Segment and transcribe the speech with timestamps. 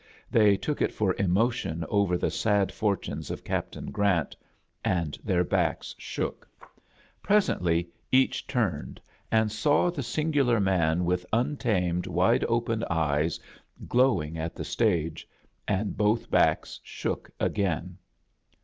[0.31, 4.35] They took it for raootion over the sad fortunes of Captain Grant,
[4.83, 6.49] and their backs shook.
[7.21, 9.01] Presently #=^ A JOURNEY IN SEARCH OF CHRISTMAS each turned,
[9.31, 13.39] and saw the singular man with untamed, wide open eyes
[13.87, 15.29] gloiring at the stage,
[15.67, 17.99] and both backs shook again.